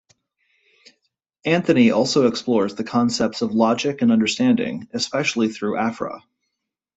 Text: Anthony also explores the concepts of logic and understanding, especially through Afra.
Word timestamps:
Anthony 1.45 1.91
also 1.91 2.25
explores 2.25 2.73
the 2.73 2.83
concepts 2.83 3.43
of 3.43 3.53
logic 3.53 4.01
and 4.01 4.11
understanding, 4.11 4.87
especially 4.93 5.49
through 5.49 5.77
Afra. 5.77 6.23